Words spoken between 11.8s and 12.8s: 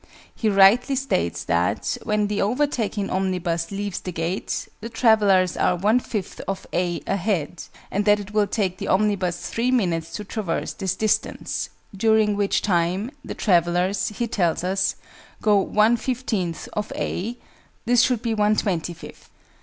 "during which